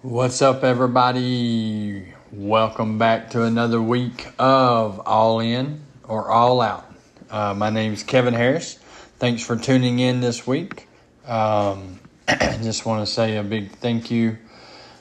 [0.00, 2.14] What's up, everybody?
[2.32, 6.90] Welcome back to another week of All In or All Out.
[7.30, 8.76] Uh, my name is Kevin Harris.
[9.18, 10.88] Thanks for tuning in this week.
[11.26, 14.38] Um, just want to say a big thank you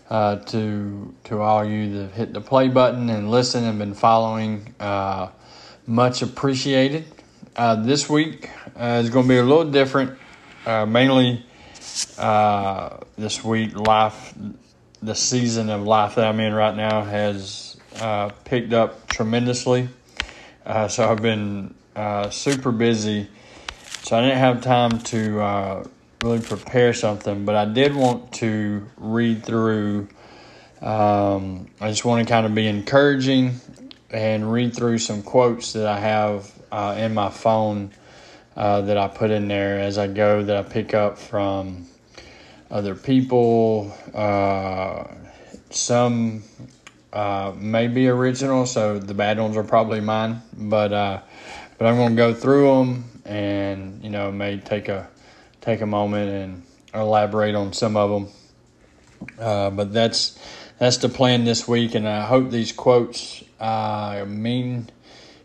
[0.10, 4.76] uh, to to all you that hit the play button and listen and been following.
[4.78, 5.30] Uh,
[5.92, 7.04] much appreciated.
[7.54, 10.18] Uh, this week uh, is going to be a little different.
[10.66, 11.46] Uh, mainly
[13.18, 14.34] this week, life
[15.04, 19.90] the season of life that I'm in right now has uh, picked up tremendously.
[20.66, 23.28] Uh, so I've been uh, super busy.
[24.04, 25.84] So I didn't have time to uh,
[26.24, 30.08] really prepare something, but I did want to read through.
[30.82, 33.56] Um, I just want to kind of be encouraging
[34.12, 37.92] and read through some quotes that I have uh, in my phone
[38.56, 41.88] uh, that I put in there as I go that I pick up from
[42.70, 43.94] other people.
[44.14, 45.08] Uh,
[45.70, 46.44] some
[47.14, 50.42] uh, may be original, so the bad ones are probably mine.
[50.54, 51.22] But uh,
[51.78, 55.10] but I'm to go through them and you know may take a
[55.62, 58.34] take a moment and elaborate on some of them.
[59.38, 60.38] But that's
[60.82, 64.90] that's the plan this week, and I hope these quotes uh, mean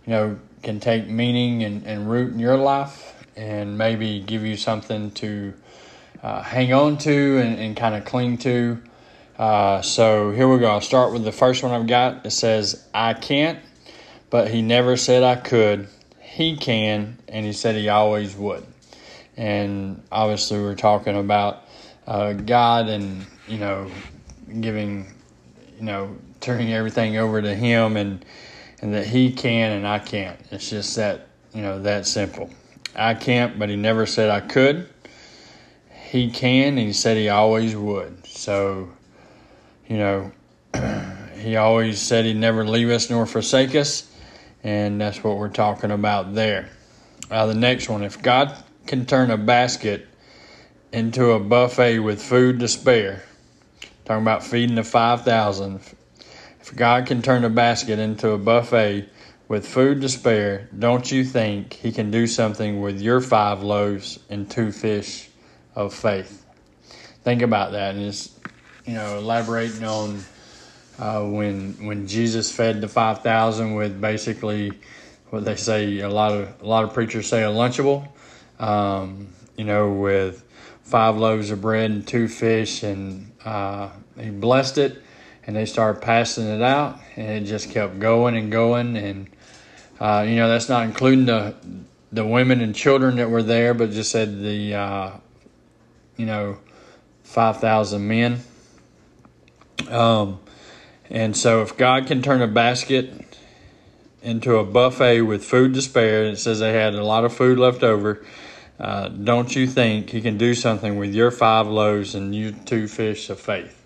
[0.06, 4.56] you know can take meaning and, and root in your life and maybe give you
[4.56, 5.52] something to
[6.22, 8.82] uh, hang on to and, and kind of cling to.
[9.38, 10.70] Uh, so here we go.
[10.70, 12.24] I'll start with the first one I've got.
[12.24, 13.58] It says, I can't,
[14.30, 15.86] but he never said I could.
[16.18, 18.64] He can, and he said he always would.
[19.36, 21.62] And obviously, we're talking about
[22.06, 23.90] uh, God and, you know,
[24.62, 25.12] giving,
[25.76, 28.24] you know, turning everything over to Him and,
[28.80, 30.38] and that He can and I can't.
[30.50, 32.50] It's just that, you know, that simple.
[32.94, 34.88] I can't, but He never said I could
[36.16, 38.26] he can, and he said he always would.
[38.26, 38.88] So,
[39.88, 40.32] you know,
[41.38, 44.10] he always said he'd never leave us nor forsake us,
[44.62, 46.68] and that's what we're talking about there.
[47.30, 48.56] Uh, the next one, if God
[48.86, 50.06] can turn a basket
[50.92, 53.24] into a buffet with food to spare,
[54.06, 55.80] talking about feeding the 5,000,
[56.60, 59.08] if God can turn a basket into a buffet
[59.48, 64.20] with food to spare, don't you think he can do something with your five loaves
[64.30, 65.28] and two fish
[65.74, 66.46] of faith.
[67.24, 68.32] Think about that and just,
[68.84, 70.24] you know, elaborating on
[70.98, 74.72] uh, when when Jesus fed the 5,000 with basically
[75.30, 78.08] what they say a lot of a lot of preachers say a lunchable,
[78.60, 80.44] um, you know, with
[80.82, 83.90] five loaves of bread and two fish, and uh,
[84.20, 85.02] he blessed it,
[85.46, 89.28] and they started passing it out, and it just kept going and going, and
[90.00, 91.54] uh, you know that's not including the
[92.12, 95.10] the women and children that were there, but just said the uh,
[96.16, 96.58] you know,
[97.24, 98.40] 5,000 men.
[99.88, 100.40] Um,
[101.10, 103.38] and so if God can turn a basket
[104.22, 107.58] into a buffet with food to spare, it says they had a lot of food
[107.58, 108.24] left over,
[108.78, 112.88] uh, don't you think He can do something with your five loaves and you two
[112.88, 113.84] fish of faith?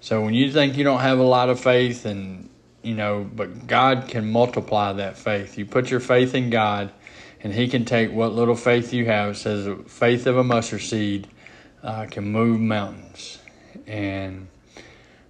[0.00, 2.50] So when you think you don't have a lot of faith and
[2.82, 5.58] you know, but God can multiply that faith.
[5.58, 6.92] You put your faith in God,
[7.42, 9.32] and He can take what little faith you have.
[9.32, 11.28] It says, faith of a mustard seed
[11.82, 13.38] uh, can move mountains.
[13.86, 14.48] And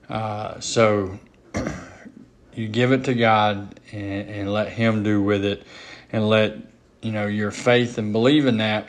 [0.08, 1.18] uh, so
[2.54, 5.64] you give it to God and, and, let Him do with it,
[6.12, 6.69] and let
[7.02, 8.88] you know your faith and believe in that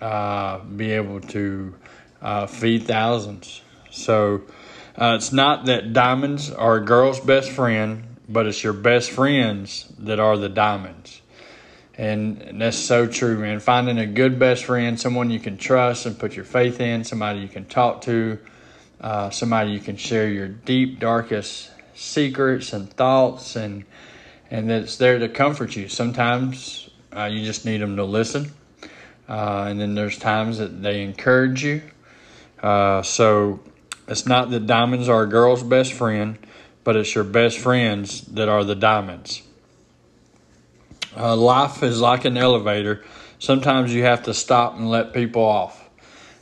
[0.00, 1.74] uh, be able to
[2.20, 3.62] uh, feed thousands.
[3.90, 4.42] So
[4.96, 9.92] uh, it's not that diamonds are a girl's best friend, but it's your best friends
[9.98, 11.20] that are the diamonds.
[11.96, 13.60] And that's so true, man.
[13.60, 17.40] Finding a good best friend, someone you can trust and put your faith in, somebody
[17.40, 18.38] you can talk to,
[19.00, 23.84] uh, somebody you can share your deep, darkest secrets and thoughts, and
[24.50, 25.88] and that's there to comfort you.
[25.88, 28.52] Sometimes uh, you just need them to listen,
[29.28, 31.82] uh, and then there's times that they encourage you.
[32.62, 33.60] Uh, so
[34.08, 36.38] it's not that diamonds are a girl's best friend,
[36.84, 39.42] but it's your best friends that are the diamonds.
[41.16, 43.04] Uh, life is like an elevator.
[43.38, 45.90] Sometimes you have to stop and let people off.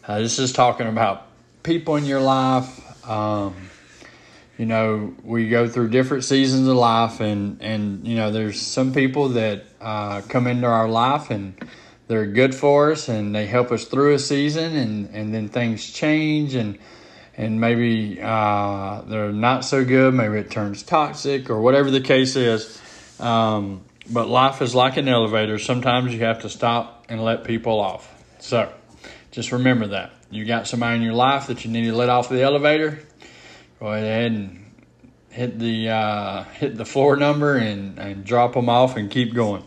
[0.06, 1.26] Uh, this is talking about
[1.62, 3.08] people in your life.
[3.08, 3.69] Um,
[4.60, 8.92] you know, we go through different seasons of life, and and you know, there's some
[8.92, 11.54] people that uh, come into our life and
[12.08, 15.90] they're good for us, and they help us through a season, and and then things
[15.90, 16.78] change, and
[17.38, 20.12] and maybe uh, they're not so good.
[20.12, 22.78] Maybe it turns toxic, or whatever the case is.
[23.18, 23.80] Um,
[24.10, 25.58] but life is like an elevator.
[25.58, 28.12] Sometimes you have to stop and let people off.
[28.40, 28.70] So
[29.30, 30.12] just remember that.
[30.30, 33.06] You got somebody in your life that you need to let off the elevator.
[33.80, 34.70] Go ahead and
[35.30, 39.64] hit the uh, hit the floor number and, and drop them off and keep going.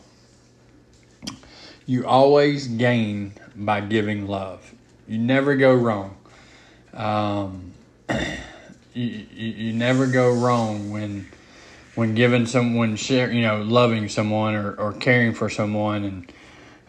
[1.87, 4.71] You always gain by giving love.
[5.07, 6.15] You never go wrong.
[6.93, 7.73] Um,
[8.93, 11.27] you, you, you never go wrong when
[11.95, 16.03] when giving someone share you know loving someone or, or caring for someone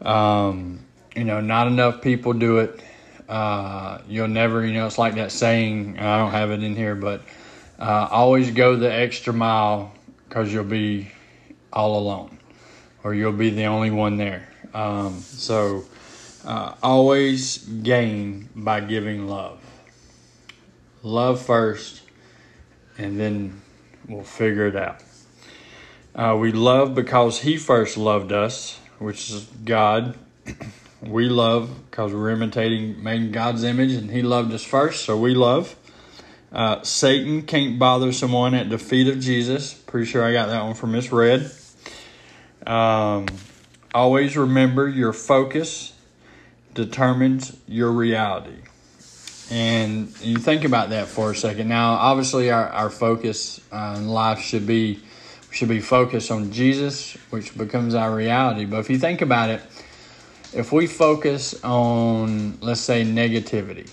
[0.01, 0.79] and um,
[1.17, 2.83] you know not enough people do it
[3.29, 6.95] uh, you'll never you know it's like that saying i don't have it in here
[6.95, 7.23] but
[7.79, 9.93] uh, always go the extra mile
[10.29, 11.11] because you'll be
[11.73, 12.39] all alone
[13.03, 15.85] or you'll be the only one there um, so
[16.45, 19.59] uh, always gain by giving love
[21.03, 22.03] love first
[22.99, 23.61] and then
[24.09, 25.03] we'll figure it out.
[26.15, 30.17] Uh, we love because He first loved us, which is God.
[31.09, 35.17] we love because we're imitating, made in God's image, and He loved us first, so
[35.17, 35.77] we love.
[36.53, 39.75] Uh, Satan can't bother someone at the feet of Jesus.
[39.75, 41.51] Pretty sure I got that one from Miss Red.
[42.67, 43.27] Um,
[43.93, 45.95] always remember your focus
[46.75, 48.57] determines your reality.
[49.51, 51.69] And you think about that for a second.
[51.69, 55.01] Now, obviously, our, our focus uh, in life should be
[55.51, 58.65] should be focused on Jesus, which becomes our reality.
[58.65, 59.63] But if you think about it,
[60.55, 63.91] if we focus on, let's say, negativity,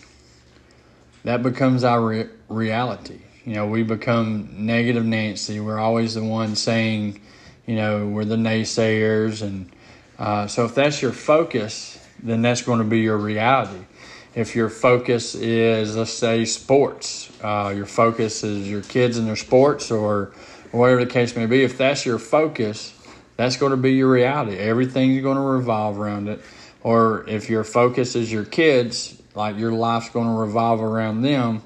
[1.24, 3.20] that becomes our re- reality.
[3.46, 5.60] You know, we become negative Nancy.
[5.60, 7.20] We're always the one saying,
[7.66, 9.42] you know, we're the naysayers.
[9.42, 9.72] And
[10.20, 13.86] uh, so if that's your focus, then that's going to be your reality
[14.34, 19.36] if your focus is, let's say, sports, uh, your focus is your kids and their
[19.36, 20.32] sports or
[20.72, 22.94] whatever the case may be, if that's your focus,
[23.42, 24.56] that's going to be your reality.
[24.56, 26.42] Everything's going to revolve around it.
[26.84, 31.64] Or if your focus is your kids, like your life's going to revolve around them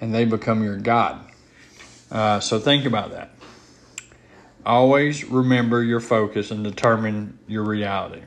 [0.00, 1.20] and they become your God.
[2.10, 3.30] Uh, so think about that.
[4.66, 8.22] Always remember your focus and determine your reality.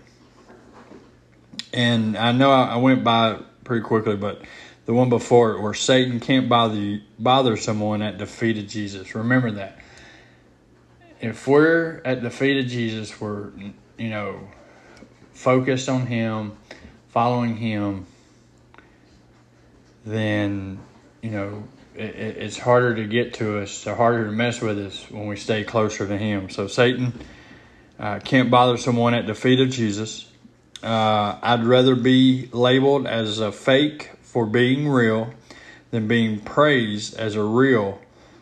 [1.73, 4.41] And I know I went by pretty quickly, but
[4.85, 9.13] the one before it where Satan can't bother bother someone at the feet of Jesus.
[9.13, 9.76] Remember that.
[11.19, 13.49] If we're at the feet of Jesus, we're
[13.97, 14.47] you know
[15.33, 16.57] focused on Him,
[17.09, 18.05] following Him.
[20.05, 20.79] Then
[21.21, 21.63] you know
[21.95, 25.35] it, it's harder to get to us, or harder to mess with us when we
[25.35, 26.49] stay closer to Him.
[26.49, 27.13] So Satan
[27.99, 30.31] uh, can't bother someone at the feet of Jesus.
[30.83, 35.33] Uh, I'd rather be labeled as a fake for being real
[35.89, 37.99] than being praised as a real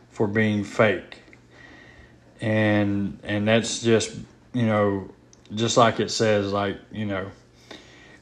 [0.10, 1.22] for being fake.
[2.46, 4.16] And and that's just
[4.54, 5.10] you know
[5.56, 7.32] just like it says like you know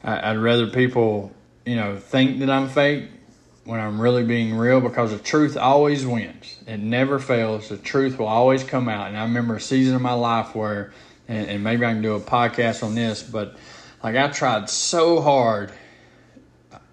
[0.02, 1.30] I, I'd rather people
[1.66, 3.10] you know think that I'm fake
[3.64, 6.56] when I'm really being real because the truth always wins.
[6.66, 7.68] It never fails.
[7.68, 9.08] The truth will always come out.
[9.08, 10.92] And I remember a season of my life where,
[11.28, 13.56] and, and maybe I can do a podcast on this, but
[14.02, 15.70] like I tried so hard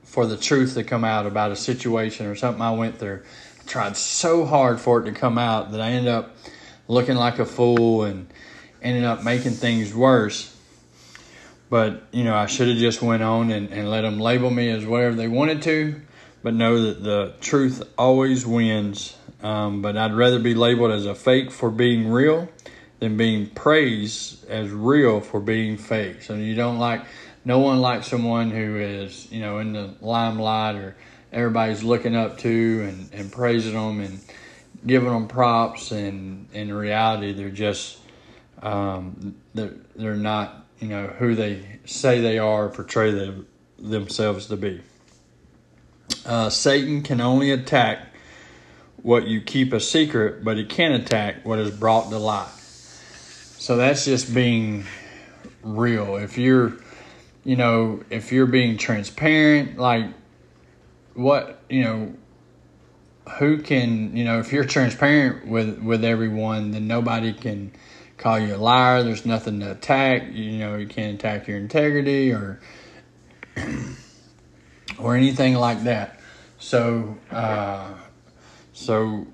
[0.03, 3.21] for the truth to come out about a situation or something I went through.
[3.61, 6.35] I tried so hard for it to come out that I ended up
[6.87, 8.27] looking like a fool and
[8.81, 10.55] ended up making things worse.
[11.69, 14.69] But you know, I should have just went on and, and let them label me
[14.69, 16.01] as whatever they wanted to.
[16.43, 19.15] But know that the truth always wins.
[19.43, 22.49] Um, but I'd rather be labeled as a fake for being real
[22.99, 26.21] than being praised as real for being fake.
[26.21, 27.03] So you don't like,
[27.43, 30.95] no one likes someone who is, you know, in the limelight or
[31.33, 34.19] everybody's looking up to and, and praising them and
[34.85, 35.91] giving them props.
[35.91, 37.99] And in reality, they're just,
[38.61, 43.47] um, they're, they're not, you know, who they say they are, portray them,
[43.77, 44.81] themselves to be.
[46.25, 48.07] Uh, Satan can only attack
[49.01, 52.49] what you keep a secret, but he can attack what is brought to light.
[52.49, 54.85] So that's just being
[55.63, 56.17] real.
[56.17, 56.77] If you're,
[57.43, 60.05] you know, if you're being transparent, like
[61.13, 62.13] what, you know,
[63.37, 67.71] who can, you know, if you're transparent with with everyone, then nobody can
[68.17, 69.03] call you a liar.
[69.03, 70.31] There's nothing to attack.
[70.31, 72.59] You know, you can't attack your integrity or
[74.97, 76.19] or anything like that.
[76.59, 77.93] So, uh,
[78.73, 79.27] so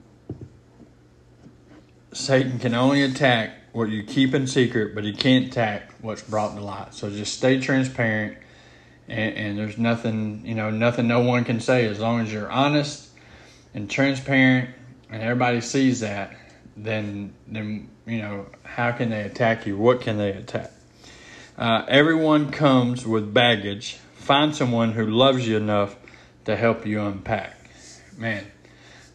[2.13, 6.55] Satan can only attack what you keep in secret, but he can't attack what's brought
[6.55, 6.93] to light.
[6.93, 8.37] So just stay transparent,
[9.07, 12.49] and, and there's nothing, you know, nothing no one can say as long as you're
[12.49, 13.06] honest
[13.77, 14.71] and transparent,
[15.11, 16.35] and everybody sees that.
[16.75, 19.77] then then you know how can they attack you?
[19.77, 20.71] What can they attack?
[21.59, 23.97] Uh, everyone comes with baggage.
[24.15, 25.95] Find someone who loves you enough
[26.45, 27.55] to help you unpack.
[28.17, 28.43] Man,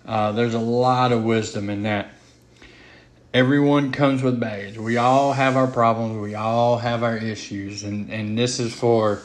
[0.06, 2.12] uh, there's a lot of wisdom in that.
[3.34, 4.78] Everyone comes with baggage.
[4.78, 6.18] We all have our problems.
[6.20, 9.22] We all have our issues, and and this is for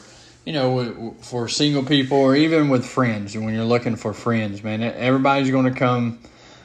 [0.48, 4.82] you know, for single people or even with friends, when you're looking for friends, man,
[4.82, 6.18] everybody's going to come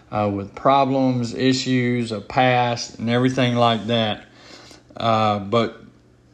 [0.10, 4.24] uh, with problems, issues, a past, and everything like that.
[4.96, 5.84] Uh, but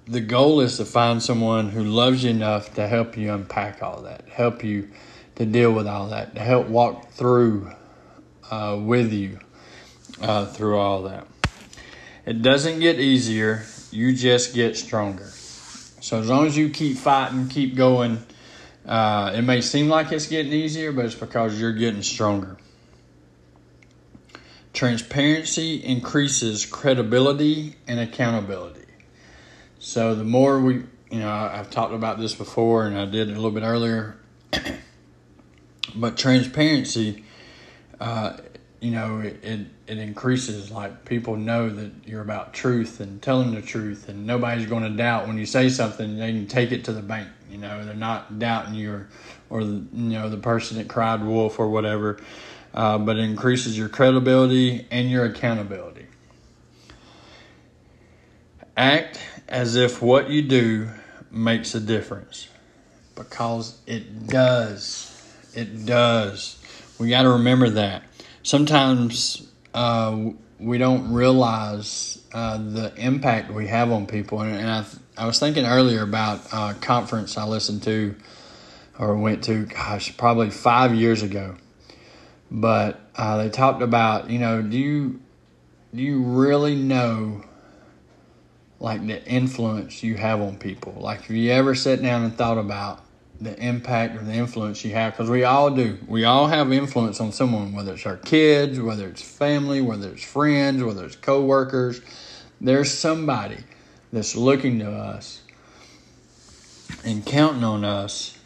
[0.05, 4.03] the goal is to find someone who loves you enough to help you unpack all
[4.03, 4.87] that, help you
[5.33, 7.71] to deal with all that, to help walk through
[8.51, 9.39] uh, with you
[10.21, 11.25] uh, through all that.
[12.27, 15.31] It doesn't get easier, you just get stronger.
[16.09, 18.17] So as long as you keep fighting, keep going,
[18.83, 22.57] uh, it may seem like it's getting easier, but it's because you're getting stronger.
[24.73, 28.87] Transparency increases credibility and accountability.
[29.77, 30.77] So the more we,
[31.11, 34.17] you know, I've talked about this before and I did a little bit earlier,
[35.95, 37.23] but transparency
[37.99, 38.37] uh,
[38.79, 40.71] you know, it, it, it, increases.
[40.71, 44.89] Like people know that you're about truth and telling the truth, and nobody's going to
[44.89, 46.17] doubt when you say something.
[46.17, 47.27] They can take it to the bank.
[47.51, 49.07] You know, they're not doubting you or,
[49.49, 52.19] or you know, the person that cried wolf or whatever.
[52.73, 56.05] Uh, but it increases your credibility and your accountability.
[58.77, 60.89] Act as if what you do
[61.31, 62.47] makes a difference
[63.15, 65.15] because it does.
[65.53, 66.63] It does.
[66.99, 68.03] We got to remember that
[68.43, 74.41] sometimes uh, we don't realize uh, the impact we have on people.
[74.41, 74.85] And, and I,
[75.17, 78.15] I was thinking earlier about a conference I listened to
[78.97, 81.55] or went to, gosh, probably five years ago.
[82.51, 85.21] But uh, they talked about, you know, do you
[85.93, 87.43] do you really know
[88.79, 90.93] like the influence you have on people?
[90.99, 93.03] Like, have you ever sat down and thought about
[93.41, 95.97] the impact or the influence you have because we all do.
[96.07, 100.23] We all have influence on someone, whether it's our kids, whether it's family, whether it's
[100.23, 102.01] friends, whether it's coworkers.
[102.59, 103.57] There's somebody
[104.11, 105.41] that's looking to us
[107.05, 108.37] and counting on us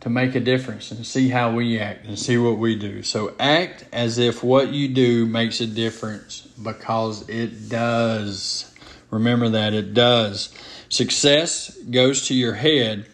[0.00, 3.02] to make a difference and see how we act and see what we do.
[3.02, 8.74] So act as if what you do makes a difference because it does.
[9.10, 10.54] Remember that it does.
[10.88, 13.06] Success goes to your head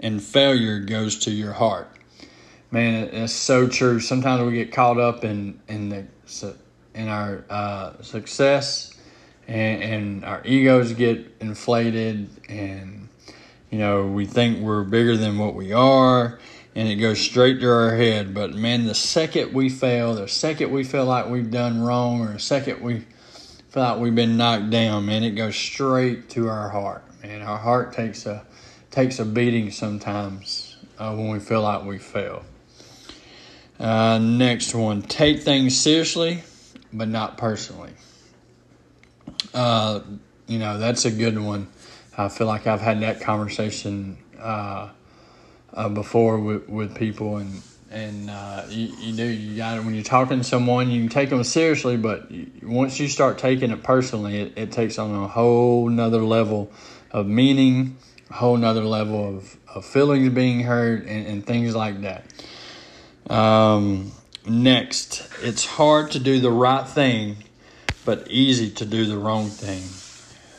[0.00, 1.88] and failure goes to your heart.
[2.70, 4.00] Man, it's so true.
[4.00, 6.06] Sometimes we get caught up in in the
[6.94, 8.94] in our uh, success,
[9.46, 13.08] and, and our egos get inflated, and
[13.70, 16.38] you know we think we're bigger than what we are,
[16.74, 18.34] and it goes straight to our head.
[18.34, 22.32] But man, the second we fail, the second we feel like we've done wrong, or
[22.32, 23.04] the second we
[23.68, 27.04] feel like we've been knocked down, man, it goes straight to our heart.
[27.22, 28.44] Man, our heart takes a
[28.96, 32.42] takes a beating sometimes uh, when we feel like we fail.
[33.78, 36.42] Uh, next one take things seriously,
[36.94, 37.90] but not personally.
[39.52, 40.00] Uh,
[40.46, 41.68] you know, that's a good one.
[42.16, 44.88] I feel like I've had that conversation uh,
[45.74, 47.60] uh, before with, with people, and
[47.90, 51.44] and uh, you, you do you got when you're talking to someone, you take them
[51.44, 56.22] seriously, but once you start taking it personally, it, it takes on a whole nother
[56.22, 56.72] level
[57.10, 57.98] of meaning
[58.30, 62.24] whole nother level of, of feelings being hurt and, and things like that.
[63.30, 64.12] Um,
[64.46, 67.36] next, it's hard to do the right thing,
[68.04, 69.82] but easy to do the wrong thing.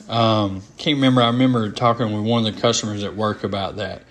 [0.09, 1.21] Um, can't remember.
[1.21, 4.03] I remember talking with one of the customers at work about that.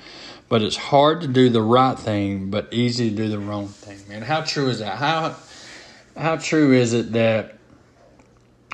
[0.48, 3.98] But it's hard to do the right thing, but easy to do the wrong thing.
[4.08, 4.96] Man, how true is that?
[4.96, 5.34] How
[6.16, 7.58] how true is it that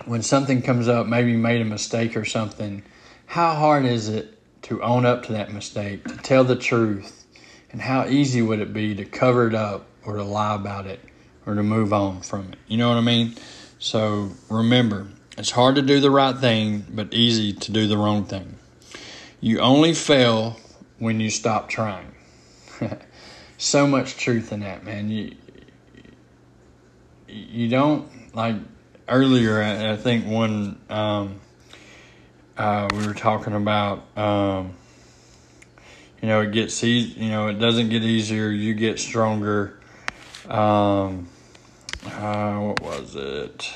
[0.04, 2.82] when something comes up, maybe you made a mistake or something,
[3.26, 7.24] how hard is it to own up to that mistake, to tell the truth,
[7.70, 11.00] and how easy would it be to cover it up or to lie about it
[11.46, 12.58] or to move on from it?
[12.68, 13.34] You know what I mean?
[13.78, 18.24] So remember, it's hard to do the right thing, but easy to do the wrong
[18.24, 18.56] thing.
[19.40, 20.56] You only fail
[20.98, 22.14] when you stop trying.
[23.58, 25.10] so much truth in that, man.
[25.10, 25.34] You
[27.28, 28.56] you don't like
[29.08, 29.62] earlier.
[29.62, 31.40] I, think one um,
[32.56, 34.74] uh, we were talking about, um,
[36.20, 38.48] you know, it gets easy, you know, it doesn't get easier.
[38.50, 39.80] You get stronger.
[40.48, 41.28] Um,
[42.06, 43.72] uh, what was it?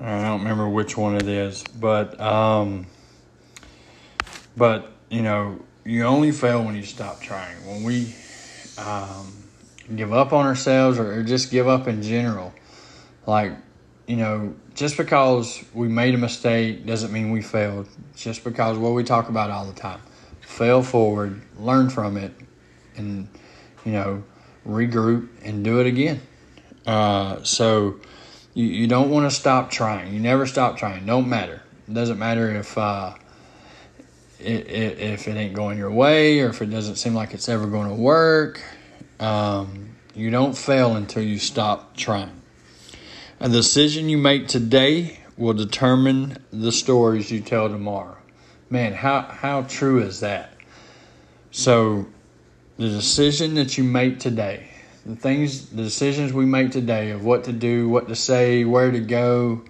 [0.00, 2.86] I don't remember which one it is, but, um,
[4.56, 7.56] but, you know, you only fail when you stop trying.
[7.66, 8.14] When we,
[8.76, 9.32] um,
[9.94, 12.52] give up on ourselves or, or just give up in general,
[13.26, 13.52] like
[14.06, 17.88] you know, just because we made a mistake doesn't mean we failed.
[18.16, 20.00] Just because what we talk about all the time,
[20.40, 22.32] fail forward, learn from it,
[22.96, 23.28] and
[23.84, 24.22] you know,
[24.66, 26.20] regroup and do it again.
[26.86, 28.00] Uh, so
[28.52, 30.12] you, you don't want to stop trying.
[30.12, 31.06] You never stop trying.
[31.06, 31.62] Don't matter.
[31.88, 33.14] It doesn't matter if uh,
[34.38, 37.48] it, it, if it ain't going your way or if it doesn't seem like it's
[37.48, 38.62] ever going to work.
[39.20, 42.42] Um, you don't fail until you stop trying.
[43.40, 48.16] A decision you make today will determine the stories you tell tomorrow.
[48.70, 50.54] Man, how, how true is that?
[51.50, 52.06] So,
[52.76, 54.68] the decision that you make today,
[55.04, 58.90] the things, the decisions we make today of what to do, what to say, where
[58.90, 59.62] to go,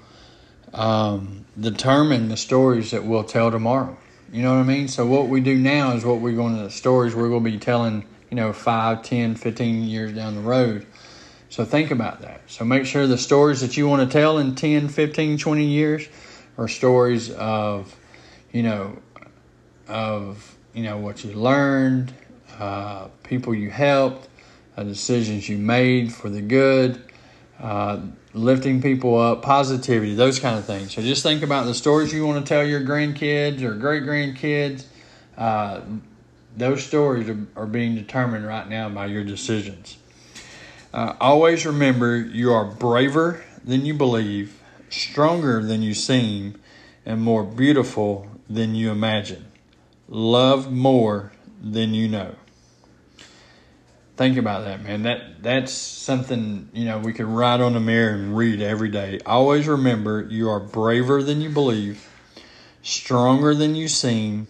[0.75, 3.97] um, determine the stories that we'll tell tomorrow.
[4.31, 4.89] You know what I mean?
[4.89, 7.51] So what we do now is what we're going to, the stories we're going to
[7.51, 10.87] be telling, you know, 5, 10, 15 years down the road.
[11.55, 12.41] So think about that.
[12.49, 16.09] So make sure the stories that you want to tell in 10, 15, 20 years
[16.59, 17.95] are stories of,
[18.51, 18.99] you know,
[19.87, 22.13] of, you know, what you learned,
[22.59, 24.29] uh, people you helped,
[24.77, 27.01] uh, decisions you made for the good,
[27.61, 28.01] uh,
[28.33, 30.93] lifting people up, positivity, those kind of things.
[30.93, 34.87] So just think about the stories you want to tell your grandkids or great grandkids.
[35.39, 35.83] Uh,
[36.57, 39.99] those stories are, are, being determined right now by your decisions.
[40.95, 46.55] Uh, always remember you are braver than you believe, stronger than you seem,
[47.05, 49.45] and more beautiful than you imagine.
[50.09, 52.37] Love more than you know
[54.17, 55.03] think about that, man.
[55.03, 59.21] That that's something you know we can write on the mirror and read every day.
[59.27, 62.09] Always remember, you are braver than you believe,
[62.83, 64.47] stronger than you seem,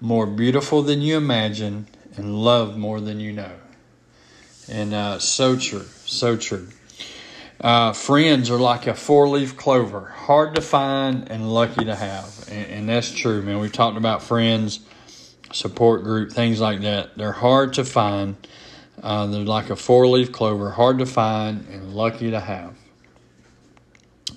[0.00, 3.52] more beautiful than you imagine, and love more than you know.
[4.68, 6.68] And uh, so true, so true.
[7.60, 12.66] Uh, friends are like a four-leaf clover, hard to find and lucky to have, and,
[12.70, 13.58] and that's true, man.
[13.58, 14.80] We've talked about friends,
[15.52, 17.16] support group, things like that.
[17.16, 18.36] They're hard to find
[19.02, 22.74] uh, they're like a four leaf clover, hard to find and lucky to have.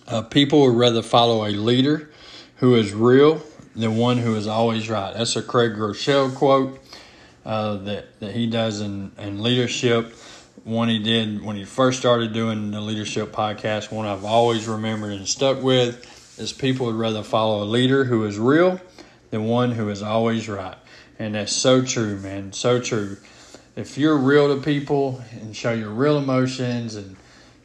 [0.08, 2.10] Uh, people would rather follow a leader
[2.58, 3.42] who is real
[3.76, 5.14] than one who is always right.
[5.14, 6.80] That's a Craig Groeschel quote
[7.48, 10.14] uh, that, that he does in, in leadership.
[10.64, 13.92] One he did when he first started doing the leadership podcast.
[13.92, 18.26] One I've always remembered and stuck with is people would rather follow a leader who
[18.26, 18.80] is real
[19.32, 20.78] than one who is always right.
[21.18, 22.54] And that's so true, man.
[22.54, 23.18] So true
[23.78, 27.16] if you're real to people and show your real emotions and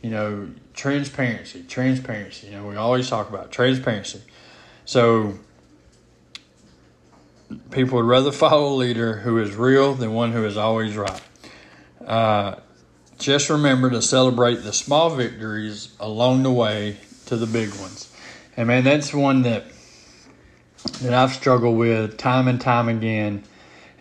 [0.03, 4.21] you know transparency transparency you know we always talk about transparency
[4.85, 5.35] so
[7.71, 11.23] people would rather follow a leader who is real than one who is always right.
[12.05, 12.57] Uh,
[13.19, 18.13] just remember to celebrate the small victories along the way to the big ones.
[18.57, 19.65] And man that's one that
[21.01, 23.45] that i've struggled with time and time again.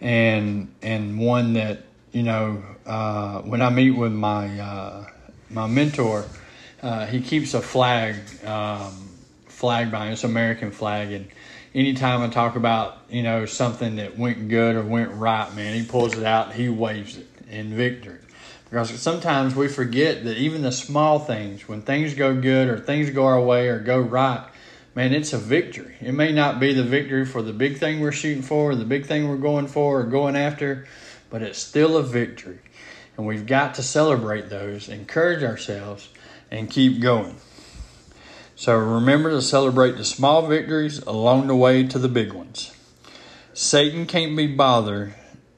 [0.01, 5.07] And and one that you know, uh, when I meet with my uh,
[5.49, 6.25] my mentor,
[6.81, 9.09] uh, he keeps a flag um,
[9.47, 11.27] flag behind us, American flag, and
[11.73, 15.85] anytime I talk about you know something that went good or went right, man, he
[15.85, 18.19] pulls it out, he waves it in victory.
[18.65, 23.09] Because sometimes we forget that even the small things, when things go good or things
[23.09, 24.47] go our way or go right,
[24.95, 25.95] man, it's a victory.
[25.99, 28.85] It may not be the victory for the big thing we're shooting for, or the
[28.85, 30.87] big thing we're going for, or going after
[31.31, 32.59] but it's still a victory.
[33.17, 36.09] And we've got to celebrate those, encourage ourselves,
[36.51, 37.37] and keep going.
[38.61, 42.71] So remember to celebrate the small victories along the way to the big ones.
[43.55, 45.15] Satan can't be bothered.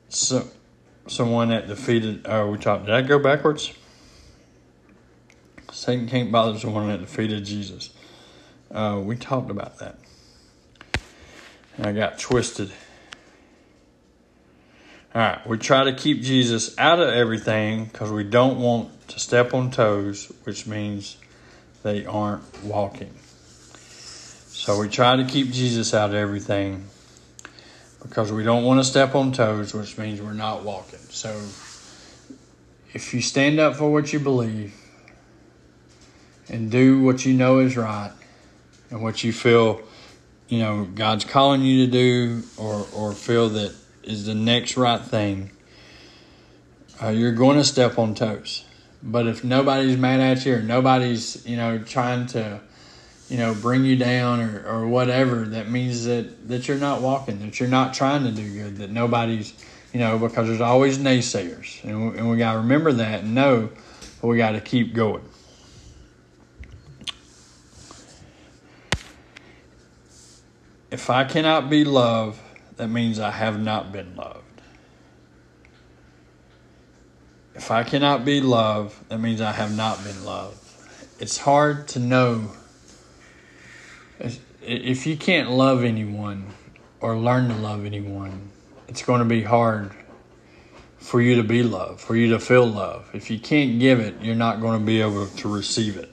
[0.08, 0.48] So,
[1.08, 2.22] someone that defeated.
[2.24, 2.86] Oh, we talked.
[2.86, 3.74] Did I go backwards?
[5.74, 7.90] Satan can't bother someone that defeated Jesus.
[8.72, 9.98] Uh, we talked about that.
[11.76, 12.72] And I got twisted.
[15.14, 19.20] All right, we try to keep Jesus out of everything because we don't want to
[19.20, 21.18] step on toes, which means
[21.84, 23.14] they aren't walking.
[24.48, 26.88] So we try to keep Jesus out of everything
[28.02, 31.00] because we don't want to step on toes, which means we're not walking.
[31.00, 31.30] So
[32.94, 34.74] if you stand up for what you believe
[36.50, 38.12] and do what you know is right
[38.90, 39.82] and what you feel,
[40.48, 45.02] you know, God's calling you to do or, or feel that is the next right
[45.02, 45.52] thing,
[47.02, 48.64] uh, you're going to step on toes.
[49.06, 52.62] But if nobody's mad at you or nobody's, you know, trying to,
[53.30, 57.40] you know, bring you down or, or whatever, that means that, that you're not walking,
[57.40, 59.54] that you're not trying to do good, that nobody's,
[59.92, 61.84] you know, because there's always naysayers.
[61.84, 63.70] And we, and we got to remember that and know
[64.22, 65.24] we got to keep going.
[70.90, 72.40] If I cannot be loved,
[72.78, 74.53] that means I have not been loved.
[77.56, 80.58] If I cannot be loved, that means I have not been loved.
[81.20, 82.52] It's hard to know.
[84.62, 86.48] If you can't love anyone
[87.00, 88.50] or learn to love anyone,
[88.88, 89.92] it's going to be hard
[90.98, 93.10] for you to be loved, for you to feel love.
[93.14, 96.12] If you can't give it, you're not going to be able to receive it.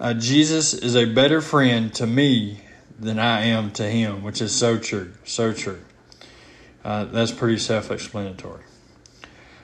[0.00, 2.60] Uh, Jesus is a better friend to me
[2.98, 5.80] than I am to him, which is so true, so true.
[6.84, 8.62] Uh, that's pretty self explanatory.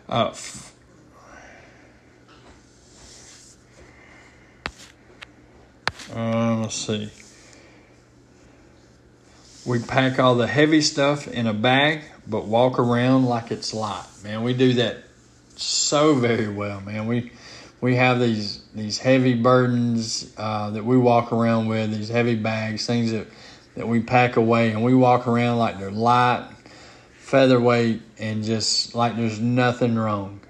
[0.08, 0.74] Uh, f-
[6.14, 7.10] uh, let's see.
[9.66, 14.06] We pack all the heavy stuff in a bag, but walk around like it's light.
[14.24, 14.98] Man, we do that
[15.56, 17.06] so very well, man.
[17.06, 17.32] We
[17.82, 22.86] we have these these heavy burdens uh, that we walk around with, these heavy bags,
[22.86, 23.26] things that
[23.74, 26.48] that we pack away, and we walk around like they're light,
[27.28, 30.40] featherweight, and just like there's nothing wrong.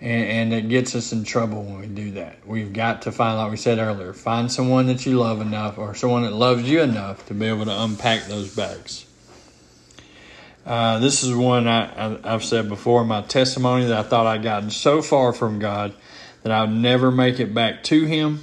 [0.00, 2.46] And, and it gets us in trouble when we do that.
[2.46, 5.94] We've got to find, like we said earlier, find someone that you love enough or
[5.94, 9.06] someone that loves you enough to be able to unpack those bags.
[10.66, 14.42] Uh, this is one I, I, have said before my testimony that I thought I'd
[14.42, 15.94] gotten so far from God
[16.42, 18.40] that I'd never make it back to Him.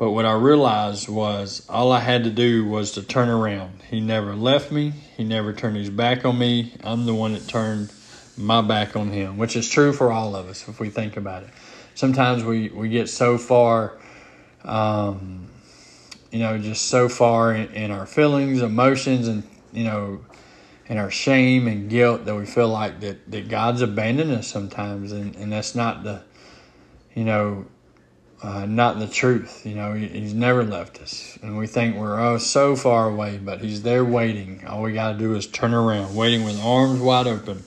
[0.00, 3.82] But what I realized was all I had to do was to turn around.
[3.90, 6.72] He never left me, He never turned His back on me.
[6.82, 7.92] I'm the one that turned
[8.38, 11.42] my back on him, which is true for all of us if we think about
[11.42, 11.50] it.
[11.94, 13.98] Sometimes we, we get so far,
[14.64, 15.50] um,
[16.30, 20.24] you know, just so far in, in our feelings, emotions, and, you know,
[20.86, 25.12] in our shame and guilt that we feel like that, that God's abandoned us sometimes.
[25.12, 26.22] And, and that's not the,
[27.14, 27.66] you know,
[28.42, 29.66] uh, not the truth.
[29.66, 31.38] You know, he, he's never left us.
[31.42, 34.66] And we think we're oh so far away, but he's there waiting.
[34.66, 37.64] All we got to do is turn around, waiting with arms wide open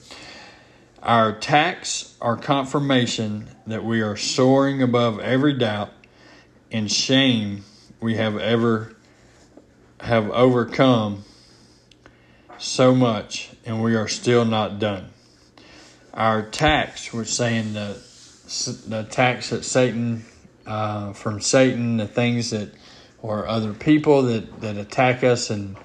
[1.04, 5.92] our attacks are confirmation that we are soaring above every doubt
[6.72, 7.66] and shame
[8.00, 8.96] we have ever
[10.00, 11.26] have overcome
[12.58, 15.10] so much and we are still not done.
[16.14, 18.02] Our attacks, we're saying the,
[18.88, 20.24] the attacks that Satan,
[20.66, 22.70] uh, from Satan, the things that,
[23.22, 25.78] or other people that, that attack us and,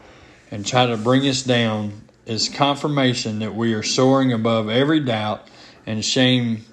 [0.50, 5.48] and try to bring us down is confirmation that we are soaring above every doubt
[5.86, 6.64] and shame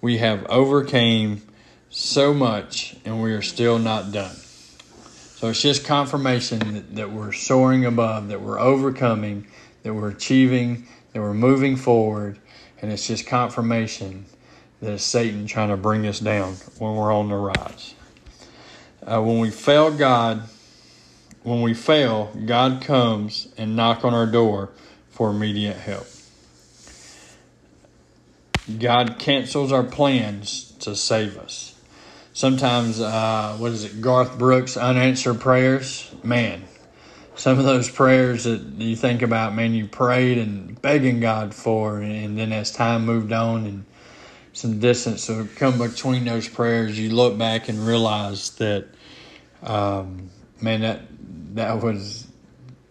[0.00, 1.42] we have overcame
[1.90, 4.34] so much and we are still not done.
[4.34, 9.46] So it's just confirmation that, that we're soaring above, that we're overcoming,
[9.82, 12.38] that we're achieving, that we're moving forward,
[12.80, 14.24] and it's just confirmation
[14.82, 17.94] that Satan trying to bring us down when we're on the rise.
[19.06, 20.42] Uh, when we fail God,
[21.44, 24.70] when we fail, God comes and knock on our door
[25.10, 26.06] for immediate help.
[28.78, 31.80] God cancels our plans to save us.
[32.32, 36.12] Sometimes, uh, what is it, Garth Brooks' unanswered prayers?
[36.24, 36.64] Man,
[37.36, 41.98] some of those prayers that you think about, man, you prayed and begging God for,
[41.98, 43.84] and then as time moved on and
[44.52, 48.86] some distance so come between those prayers, you look back and realize that,
[49.62, 51.02] um, man, that
[51.54, 52.26] that was,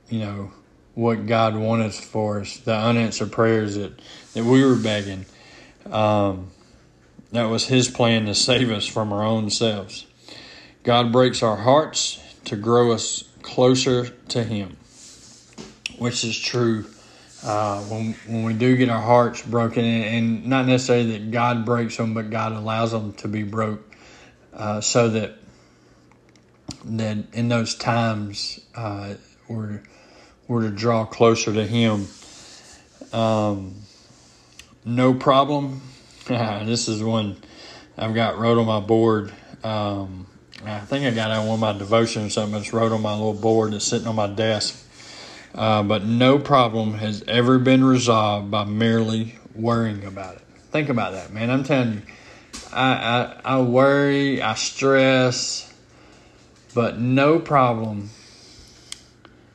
[0.09, 0.51] you know,
[0.93, 3.99] what God wanted for us, the unanswered prayers that,
[4.33, 5.25] that we were begging.
[5.89, 6.51] Um,
[7.31, 10.05] that was His plan to save us from our own selves.
[10.83, 14.77] God breaks our hearts to grow us closer to Him,
[15.97, 16.85] which is true.
[17.43, 21.97] Uh, when when we do get our hearts broken, and, not necessarily that God breaks
[21.97, 23.81] them, but God allows them to be broke,
[24.53, 25.33] uh, so that
[26.85, 29.15] that in those times uh,
[29.47, 29.81] we're
[30.47, 32.07] were to draw closer to Him.
[33.13, 33.75] Um,
[34.85, 35.81] no problem.
[36.27, 37.37] this is one
[37.97, 39.33] I've got wrote on my board.
[39.63, 40.27] Um,
[40.63, 43.01] I think I got it on one of my devotions or something that's wrote on
[43.01, 44.87] my little board that's sitting on my desk.
[45.53, 50.41] Uh, but no problem has ever been resolved by merely worrying about it.
[50.71, 51.49] Think about that, man.
[51.49, 52.01] I'm telling you,
[52.71, 55.73] I, I, I worry, I stress,
[56.73, 58.09] but no problem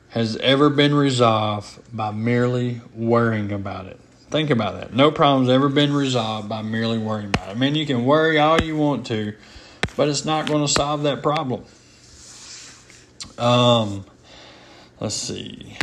[0.09, 3.99] has ever been resolved by merely worrying about it.
[4.29, 4.93] Think about that.
[4.93, 7.51] No problem's ever been resolved by merely worrying about it.
[7.51, 9.33] I mean, you can worry all you want to,
[9.95, 11.63] but it's not going to solve that problem.
[13.37, 14.05] Um,
[14.99, 15.77] let's see.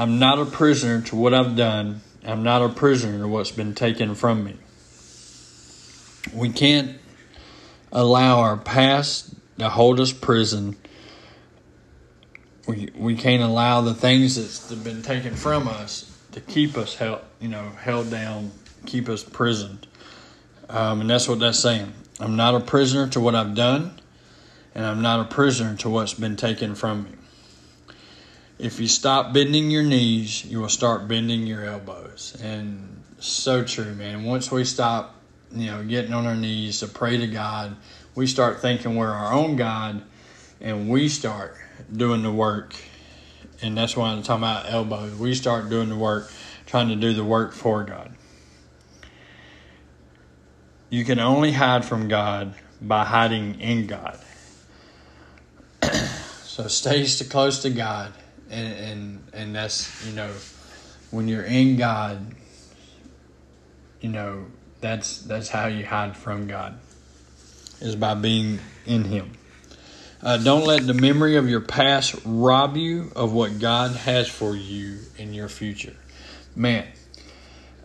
[0.00, 2.00] I'm not a prisoner to what I've done.
[2.24, 4.56] I'm not a prisoner to what's been taken from me.
[6.32, 6.98] We can't
[7.92, 10.76] allow our past to hold us prison
[12.70, 17.20] we we can't allow the things that's been taken from us to keep us held,
[17.40, 18.52] you know, held down,
[18.86, 19.86] keep us prisoned.
[20.68, 21.92] Um, and that's what that's saying.
[22.20, 24.00] I'm not a prisoner to what I've done,
[24.74, 27.10] and I'm not a prisoner to what's been taken from me.
[28.60, 32.36] If you stop bending your knees, you will start bending your elbows.
[32.42, 34.24] And so true, man.
[34.24, 35.14] Once we stop,
[35.50, 37.74] you know, getting on our knees to pray to God,
[38.14, 40.02] we start thinking we're our own God,
[40.60, 41.56] and we start
[41.90, 42.74] doing the work.
[43.62, 45.14] And that's why I'm talking about elbows.
[45.14, 46.30] We start doing the work,
[46.66, 48.12] trying to do the work for God.
[50.90, 54.20] You can only hide from God by hiding in God.
[56.42, 58.12] so stay close to God,
[58.50, 60.30] and, and and that's you know
[61.10, 62.34] when you're in God,
[64.00, 64.46] you know
[64.80, 66.78] that's that's how you hide from God
[67.80, 69.32] is by being in Him.
[70.22, 74.54] Uh, don't let the memory of your past rob you of what God has for
[74.54, 75.96] you in your future.
[76.54, 76.86] Man,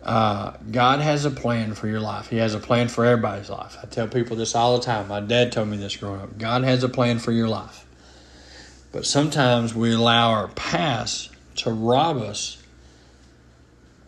[0.04, 2.30] uh, God has a plan for your life.
[2.30, 3.78] He has a plan for everybody's life.
[3.82, 5.08] I tell people this all the time.
[5.08, 6.38] My dad told me this growing up.
[6.38, 7.85] God has a plan for your life.
[8.96, 12.64] But sometimes we allow our past to rob us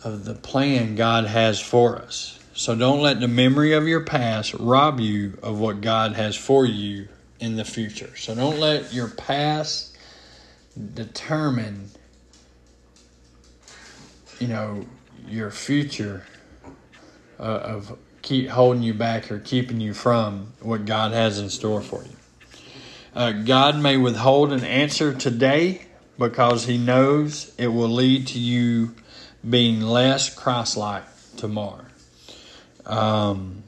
[0.02, 2.40] of the plan God has for us.
[2.54, 6.66] So don't let the memory of your past rob you of what God has for
[6.66, 7.10] you
[7.42, 8.16] in the future.
[8.16, 9.98] So don't let your past
[10.94, 11.90] determine,
[14.40, 14.86] you know,
[15.28, 16.26] your future
[17.38, 21.82] uh, of keep holding you back or keeping you from what God has in store
[21.82, 22.17] for you.
[23.18, 25.82] Uh, God may withhold an answer today
[26.20, 28.94] because He knows it will lead to you
[29.50, 31.04] being less Christ-like
[31.36, 31.88] tomorrow.
[32.86, 33.64] Um,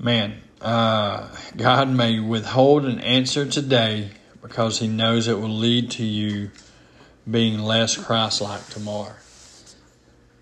[0.00, 4.10] man, uh, God may withhold an answer today
[4.42, 6.50] because He knows it will lead to you
[7.30, 9.14] being less Christ like tomorrow.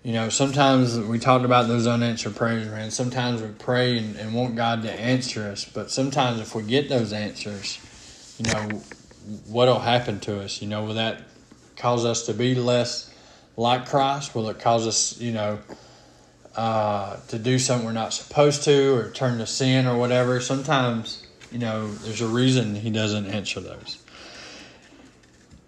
[0.03, 2.89] You know, sometimes we talked about those unanswered prayers, man.
[2.89, 6.87] Sometimes we pray and, and want God to answer us, but sometimes if we get
[6.87, 7.79] those answers,
[8.37, 8.81] you know,
[9.47, 10.61] what'll happen to us?
[10.61, 11.23] You know, will that
[11.75, 13.13] cause us to be less
[13.57, 14.33] like Christ?
[14.33, 15.59] Will it cause us, you know,
[16.55, 20.41] uh, to do something we're not supposed to or turn to sin or whatever.
[20.41, 23.97] Sometimes, you know, there's a reason he doesn't answer those.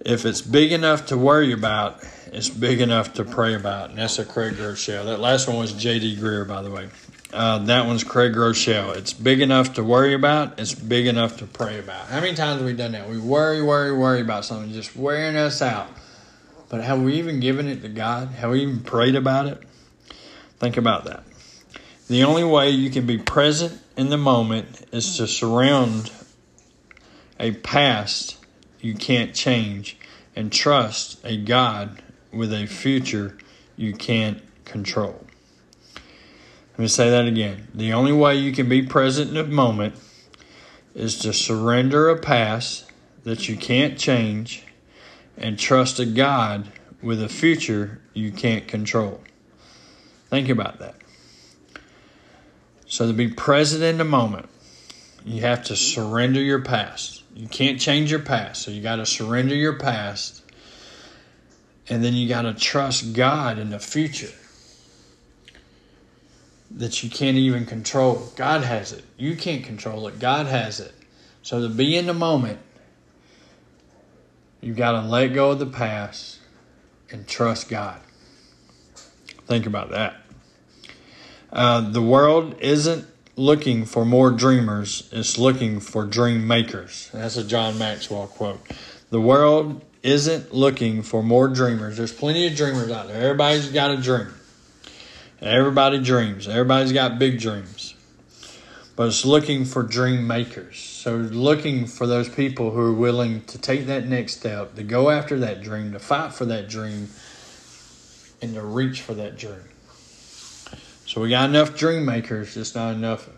[0.03, 3.89] If it's big enough to worry about, it's big enough to pray about.
[3.89, 5.05] And that's a Craig Groeschel.
[5.05, 6.15] That last one was J.D.
[6.15, 6.89] Greear, by the way.
[7.33, 8.95] Uh, that one's Craig Groeschel.
[8.95, 10.57] It's big enough to worry about.
[10.59, 12.07] It's big enough to pray about.
[12.07, 13.09] How many times have we done that?
[13.09, 15.89] We worry, worry, worry about something just wearing us out.
[16.69, 18.29] But have we even given it to God?
[18.29, 19.61] Have we even prayed about it?
[20.59, 21.23] Think about that.
[22.07, 26.11] The only way you can be present in the moment is to surround
[27.39, 28.37] a past
[28.79, 29.97] you can't change
[30.35, 33.37] and trust a God with a future
[33.75, 35.25] you can't control.
[36.73, 37.67] Let me say that again.
[37.73, 39.95] The only way you can be present in the moment
[40.95, 42.91] is to surrender a past
[43.23, 44.65] that you can't change
[45.37, 49.21] and trust a God with a future you can't control.
[50.29, 50.95] Think about that.
[52.85, 54.49] So to be present in the moment,
[55.25, 57.23] you have to surrender your past.
[57.35, 60.40] You can't change your past, so you got to surrender your past.
[61.91, 64.31] And then you got to trust God in the future
[66.71, 68.31] that you can't even control.
[68.37, 69.03] God has it.
[69.17, 70.17] You can't control it.
[70.17, 70.93] God has it.
[71.41, 72.59] So to be in the moment,
[74.61, 76.39] you've got to let go of the past
[77.09, 77.99] and trust God.
[79.45, 80.15] Think about that.
[81.51, 87.09] Uh, the world isn't looking for more dreamers, it's looking for dream makers.
[87.13, 88.65] That's a John Maxwell quote.
[89.09, 91.97] The world isn't looking for more dreamers.
[91.97, 93.21] There's plenty of dreamers out there.
[93.21, 94.33] Everybody's got a dream.
[95.41, 96.47] Everybody dreams.
[96.47, 97.95] Everybody's got big dreams.
[98.95, 100.77] But it's looking for dream makers.
[100.79, 105.09] So looking for those people who are willing to take that next step, to go
[105.09, 107.09] after that dream, to fight for that dream,
[108.41, 109.63] and to reach for that dream.
[111.05, 113.29] So we got enough dream makers, just not enough.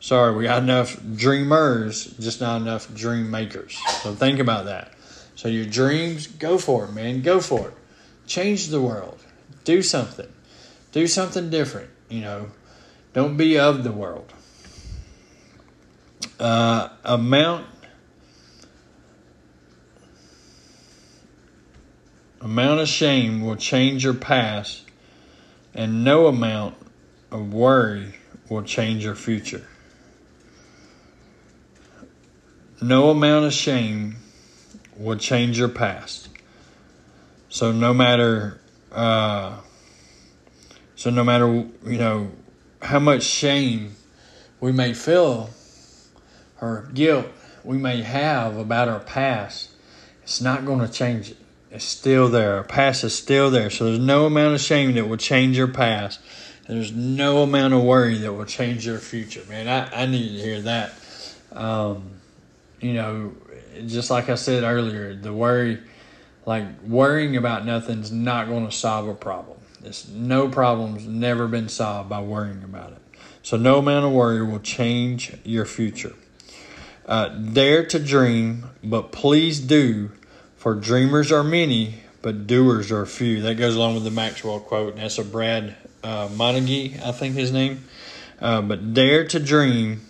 [0.00, 3.78] Sorry, we got enough dreamers, just not enough dream makers.
[4.02, 4.92] So think about that.
[5.42, 7.20] So your dreams, go for it, man.
[7.20, 7.74] Go for it.
[8.28, 9.18] Change the world.
[9.64, 10.28] Do something.
[10.92, 11.90] Do something different.
[12.08, 12.50] You know,
[13.12, 14.32] don't be of the world.
[16.38, 17.66] Uh, amount
[22.40, 24.84] amount of shame will change your past,
[25.74, 26.76] and no amount
[27.32, 28.14] of worry
[28.48, 29.66] will change your future.
[32.80, 34.21] No amount of shame
[34.96, 36.28] will change your past.
[37.48, 39.60] So no matter, uh,
[40.96, 41.46] so no matter
[41.86, 42.30] you know
[42.80, 43.94] how much shame
[44.60, 45.50] we may feel
[46.60, 47.26] or guilt
[47.64, 49.70] we may have about our past,
[50.22, 51.36] it's not going to change it.
[51.70, 52.56] It's still there.
[52.56, 53.70] Our past is still there.
[53.70, 56.20] So there's no amount of shame that will change your past.
[56.68, 59.68] There's no amount of worry that will change your future, man.
[59.68, 60.92] I, I need to hear that.
[61.50, 62.20] Um,
[62.80, 63.34] you know,
[63.86, 65.80] just like I said earlier, the worry,
[66.46, 69.58] like worrying about nothing's not going to solve a problem.
[69.84, 72.98] It's no problem's never been solved by worrying about it.
[73.42, 76.14] So no amount of worry will change your future.
[77.06, 80.12] Uh, dare to dream, but please do,
[80.56, 83.42] for dreamers are many, but doers are few.
[83.42, 87.34] That goes along with the Maxwell quote, and that's a Brad uh, Montague, I think
[87.34, 87.84] his name.
[88.40, 90.02] Uh, but dare to dream,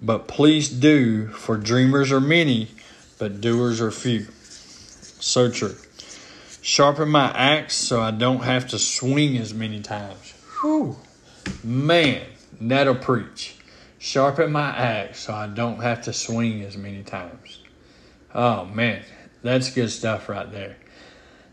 [0.00, 2.68] but please do, for dreamers are many,
[3.18, 4.26] but doers are few.
[5.20, 5.74] So true.
[6.62, 10.34] Sharpen my axe so I don't have to swing as many times.
[10.60, 10.96] Whew.
[11.62, 12.26] Man,
[12.60, 13.56] that'll preach.
[13.98, 17.60] Sharpen my axe so I don't have to swing as many times.
[18.34, 19.02] Oh man,
[19.42, 20.76] that's good stuff right there.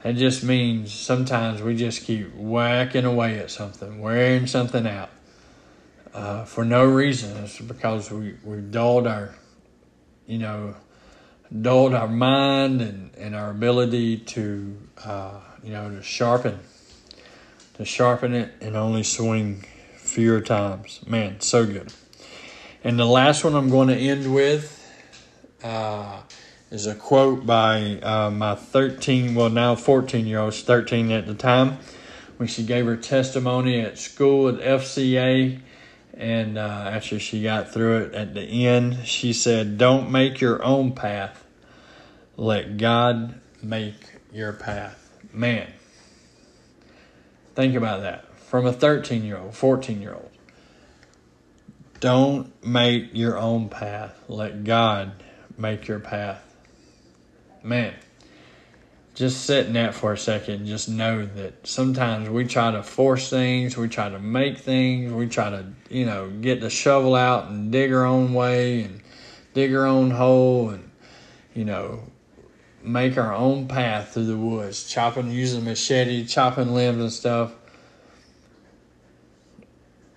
[0.03, 5.09] That just means sometimes we just keep whacking away at something, wearing something out
[6.13, 7.43] uh, for no reason.
[7.43, 9.35] It's because we, we've dulled our,
[10.27, 10.75] you know,
[11.61, 16.59] dulled our mind and, and our ability to, uh, you know, to sharpen,
[17.75, 21.01] to sharpen it and only swing fewer times.
[21.07, 21.93] Man, so good.
[22.83, 24.79] And the last one I'm going to end with
[25.63, 26.21] uh,
[26.69, 31.33] is a quote by uh, my 13, well, now 14 year old, 13 at the
[31.33, 31.77] time,
[32.37, 35.59] when she gave her testimony at school at FCA.
[36.15, 40.63] And uh, after she got through it at the end, she said, Don't make your
[40.63, 41.43] own path,
[42.37, 43.95] let God make
[44.31, 44.99] your path.
[45.31, 45.71] Man,
[47.55, 48.25] think about that.
[48.35, 50.29] From a 13 year old, 14 year old.
[51.99, 54.13] Don't make your own path.
[54.27, 55.13] Let God
[55.57, 56.43] make your path.
[57.63, 57.93] Man,
[59.13, 60.65] just sit in that for a second.
[60.65, 65.27] Just know that sometimes we try to force things, we try to make things, we
[65.27, 69.01] try to, you know, get the shovel out and dig our own way and
[69.53, 70.89] dig our own hole and,
[71.53, 72.01] you know,
[72.81, 77.53] make our own path through the woods, chopping, using machete, chopping limbs and stuff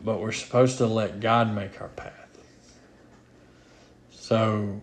[0.07, 2.13] but we're supposed to let God make our path.
[4.11, 4.81] So,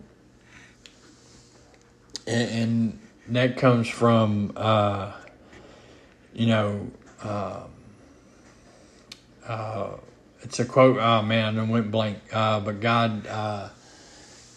[2.26, 5.12] and, and that comes from, uh,
[6.34, 6.90] you know,
[7.22, 7.70] um,
[9.46, 9.90] uh,
[10.42, 10.98] it's a quote.
[10.98, 12.18] Oh man, I went blank.
[12.32, 13.68] Uh, but God, uh,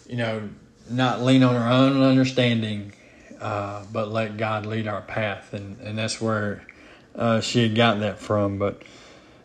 [0.08, 0.48] you know,
[0.90, 2.92] not lean on our own understanding,
[3.40, 6.66] uh, but let God lead our path, and and that's where
[7.14, 8.58] uh, she had gotten that from.
[8.58, 8.82] But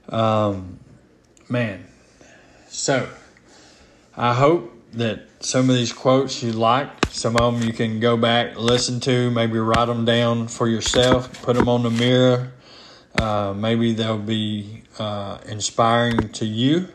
[0.09, 0.79] um,
[1.49, 1.88] man.
[2.67, 3.07] So,
[4.17, 8.15] I hope that some of these quotes you like, some of them you can go
[8.15, 12.51] back, listen to, maybe write them down for yourself, put them on the mirror.
[13.15, 16.88] Uh, maybe they'll be uh, inspiring to you,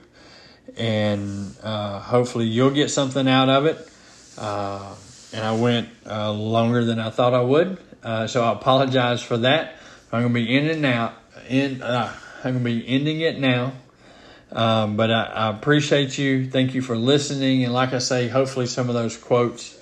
[0.77, 3.89] and uh, hopefully you'll get something out of it.
[4.37, 4.95] Uh,
[5.33, 9.39] and I went uh, longer than I thought I would, uh, so I apologize for
[9.39, 9.77] that.
[10.11, 11.15] I'm gonna be in and out.
[11.49, 13.73] In I'm gonna be ending it now.
[14.51, 16.49] Um, but I, I, appreciate you.
[16.49, 17.65] Thank you for listening.
[17.65, 19.79] And like I say, hopefully some of those quotes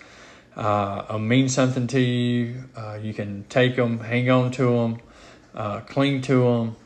[0.57, 2.65] uh, mean something to you.
[2.77, 5.01] Uh, you can take them, hang on to them,
[5.55, 6.77] uh, cling to them,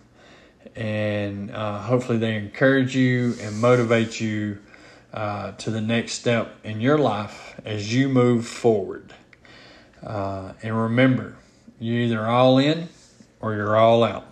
[0.76, 4.58] and uh, hopefully they encourage you and motivate you
[5.14, 9.14] uh, to the next step in your life as you move forward.
[10.02, 11.36] Uh, and remember,
[11.78, 12.88] you're either all in
[13.40, 14.29] or you're all out.